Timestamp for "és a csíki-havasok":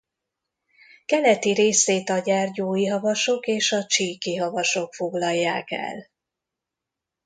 3.47-4.93